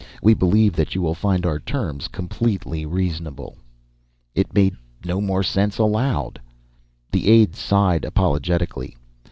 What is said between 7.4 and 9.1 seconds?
sighed apologetically.